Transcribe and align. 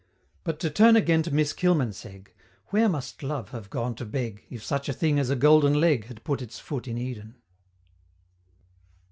But 0.43 0.57
to 0.61 0.71
turn 0.71 0.95
again 0.95 1.21
to 1.21 1.31
Miss 1.31 1.53
Kilmansegg, 1.53 2.33
Where 2.69 2.89
must 2.89 3.21
Love 3.21 3.49
have 3.49 3.69
gone 3.69 3.93
to 3.97 4.03
beg, 4.03 4.43
If 4.49 4.63
such 4.63 4.89
a 4.89 4.93
thing 4.93 5.19
as 5.19 5.29
a 5.29 5.35
Golden 5.35 5.75
Leg 5.75 6.05
Had 6.05 6.23
put 6.23 6.41
its 6.41 6.57
foot 6.57 6.87
in 6.87 6.97
Eden! 6.97 7.35